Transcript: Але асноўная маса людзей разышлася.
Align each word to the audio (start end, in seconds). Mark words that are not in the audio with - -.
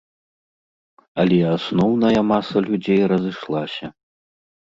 Але 1.23 1.37
асноўная 1.57 2.21
маса 2.31 2.57
людзей 2.69 3.01
разышлася. 3.13 3.85